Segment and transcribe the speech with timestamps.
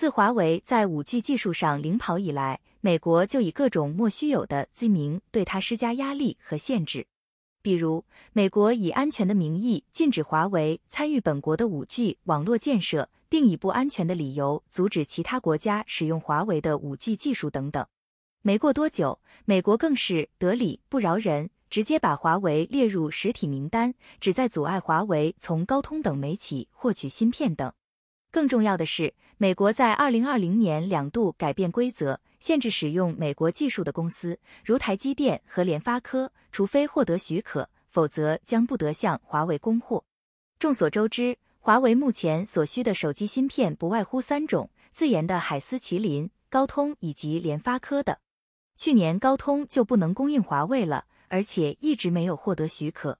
[0.00, 7.06] 自华为在五 G 技术上领跑以来，美国就以各种莫须有的罪名对它施加压力和限制。
[7.60, 17.86] 比如，美国以安全的名义禁止华为参与本国的五 G 网络建设，并以不安全的理由阻止其他国家使用华为的五 G 技术等等。
[18.40, 27.70] 没过多久，美国更是得理不饶人，直接把华为列入实体名单，旨在阻碍华为从高通等媒企获取芯片等。
[28.30, 32.20] 更重要的是，美国在二零二零年两度改变规则。
[32.38, 40.02] 限制使用美国技术的公司，如台积电和联发科，除非获得许可，否则将不得向华为供货。
[40.58, 48.20] 众所周知，华为目前所需的手机芯片不外乎三种：自研的海思麒麟、高通以及联发科的。
[48.78, 53.18] 去年高通就不能供应华为了，而且一直没有获得许可。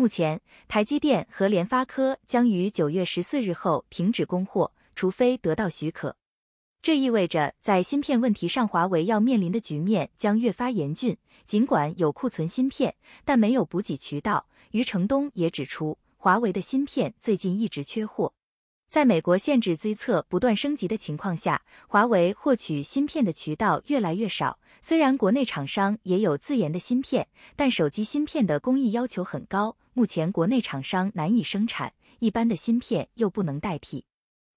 [0.00, 6.16] 目前，台积电和联发科将于九月十四日后停止供货，除非得到许可。
[6.80, 11.18] 这意味着，在芯片问题上，华为要面临的局面将越发严峻。
[11.44, 12.94] 尽管有库存芯片，
[13.26, 14.46] 但没有补给渠道。
[14.70, 18.32] 余承东也指出，华为的芯片最近一直缺货。
[18.90, 24.58] 在美国限制资策不断升级的情况下，华为获取芯片的渠道越来越少。
[24.80, 34.06] 虽然国内厂商也有自研的芯片，但手机芯片的工艺要求很高，目前国内厂商难以生产，一般的芯片又不能代替。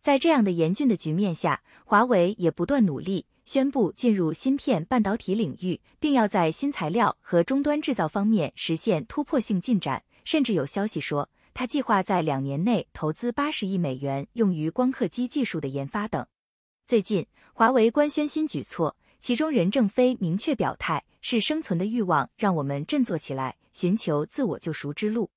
[0.00, 10.04] 在这样的严峻的局面下，华为也不断努力，宣布进入芯片半导体领域，并要在新材料和终端制造方面实现突破性进展。
[10.22, 16.26] 甚至有消息说，他计划在两年内投资八十亿美元用于光刻机技术的研发等。
[16.86, 25.30] 最近，华为官宣新举措，其中任正非明确表态：“是生存的欲望让我们振作起来，寻求自我救赎之路。”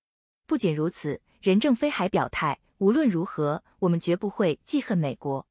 [0.47, 2.59] 不仅如此，任正非还表态。
[2.79, 5.45] 无论如何，我们绝不会记恨美国。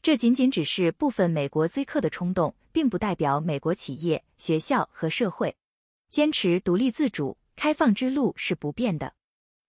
[0.00, 5.56] 这仅仅只是部分美国 Z 客的冲动，并不代表美国企业、学校和社会
[6.08, 9.14] 坚持独立自主、开放之路是不变的。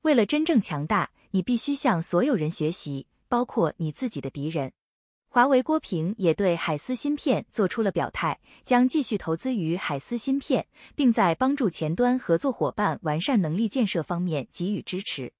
[0.03, 4.73] 为了真正强大，你必须向所有人学习，包括你自己的敌人。
[5.29, 15.31] 华为郭平也对海思芯片做出了表态，将继续投资于海思芯片，并在帮助前端合作伙伴完善能力建设方面给予支持。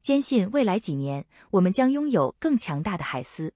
[0.00, 3.52] 坚信未来几年，我们将拥有更强大的海思。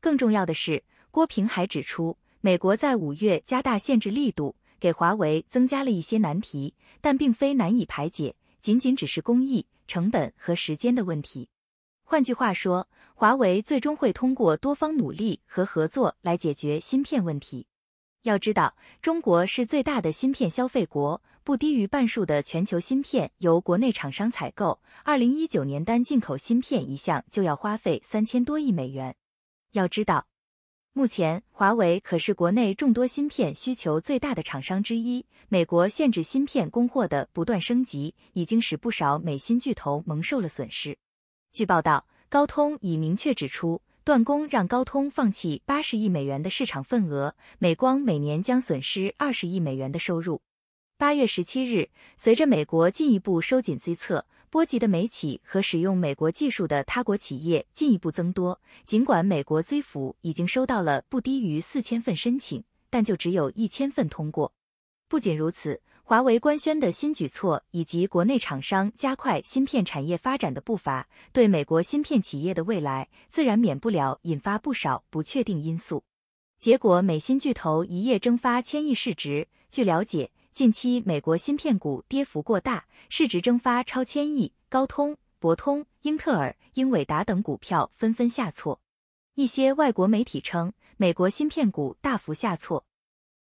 [0.00, 11.48] 更重要的是，郭平还指出，美国在五月加大限制力度，给华为增加了一些难题，但并非难以排解，仅仅只是工艺、成本和时间的问题。
[12.04, 17.66] 换句话说，华为最终会通过多方努力和合作来解决芯片问题。
[18.22, 24.80] 要知道，中国是最大的芯片消费国，不低于半数的全球芯片由国内厂商采购。
[25.04, 29.16] 二零一九年单进口芯片一项就要花费三千多亿美元。
[29.72, 30.26] 要知道，
[30.92, 35.24] 目前华为可是国内众多芯片需求最大的厂商之一。
[35.48, 40.98] 美国限制芯片供货的不断升级，已经使不少美芯巨头蒙受了损失。
[41.52, 43.80] 据报道，高通已明确指出。
[44.04, 50.40] 断供让高通放弃八十亿美元的市场份额，美光每年将损失二十亿美元的收入。
[50.96, 58.60] 八月十七日，随着美国进一步收紧资策，波及的美企和使用美国技术的他国企业进一步增多。
[58.84, 64.52] 尽管美国 Z 府已经收到了不低于四千份申请，但就只有一千份通过。
[65.08, 65.80] 不仅如此。
[66.02, 76.02] 华为官宣的新举措，以及国内厂商加快芯片产业发展的步伐，对美国芯片企业的未来自然免不了引发不少不确定因素。
[76.56, 79.48] 结果，美芯巨头一夜蒸发千亿市值。
[79.68, 88.80] 据了解，近期美国芯片股跌幅过大，市值蒸发超千亿，高通、博通、英特尔、英伟达等股票纷纷下挫。
[89.36, 92.84] 一些外国媒体称，美国芯片股大幅下挫。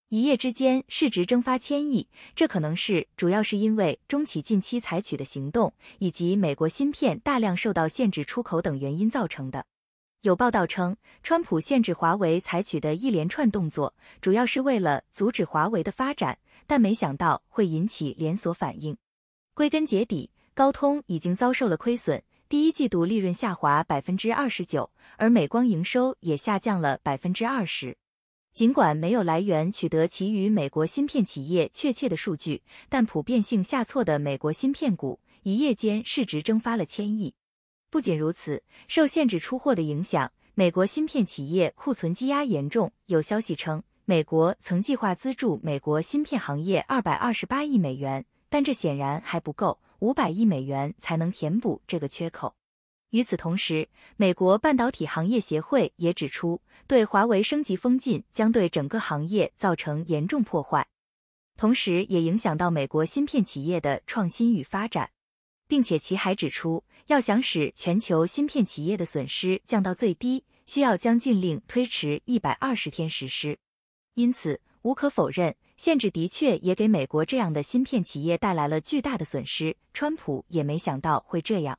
[0.09, 9.66] 一夜之间市值蒸发千亿，这可能是主要是因为中企近期采取的行动，以及美国芯片大量受到限制出口等原因造成的。
[10.22, 16.38] 有报道称，川普限制华为采取的一连串动作，主要是为了阻止华为的发展，
[16.68, 18.96] 但没想到会引起连锁反应。
[19.54, 27.98] 归根结底，高通已经遭受了亏损，第一季度利润下滑百分之二十九，而美光营收也下降了百分之二十。
[28.54, 37.34] 尽管没有来源取得其余美国芯片企业确切的数据，但普遍性下挫的美国芯片股一夜间市值蒸发了千亿。
[37.90, 42.92] 不仅如此，受限制出货的影响，美国芯片企业库存积压严重。
[43.06, 52.56] 有消息称，美国曾计划资助美国芯片行业二百二十八亿美元，但这显然还不够，五百亿美元才能填补这个缺口。
[53.09, 60.88] 与此同时，美国半导体行业协会也指出，对华为升级封禁将对整个行业造成严重破坏，
[61.57, 65.09] 同时也影响到美国芯片企业的创新与发展，
[65.68, 73.59] 并且其还指出，要想使全球芯片企业的损失降到最低，需要将禁令推迟一百二十天实施。
[74.18, 79.78] 因此，无可否认，限制的确也给美国这样的芯片企业带来了巨大的损失。
[79.94, 81.78] 川普也没想到会这样。